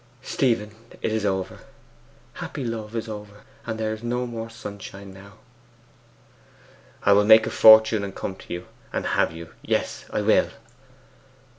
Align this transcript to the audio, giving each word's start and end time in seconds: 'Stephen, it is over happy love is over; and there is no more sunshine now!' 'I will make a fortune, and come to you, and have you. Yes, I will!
'Stephen, 0.23 0.71
it 1.03 1.11
is 1.13 1.27
over 1.27 1.59
happy 2.33 2.63
love 2.63 2.95
is 2.95 3.07
over; 3.07 3.41
and 3.67 3.79
there 3.79 3.93
is 3.93 4.01
no 4.01 4.25
more 4.25 4.49
sunshine 4.49 5.13
now!' 5.13 5.37
'I 7.03 7.13
will 7.13 7.23
make 7.25 7.45
a 7.45 7.51
fortune, 7.51 8.03
and 8.03 8.15
come 8.15 8.35
to 8.35 8.51
you, 8.51 8.65
and 8.91 9.05
have 9.05 9.31
you. 9.31 9.53
Yes, 9.61 10.05
I 10.09 10.21
will! 10.23 10.49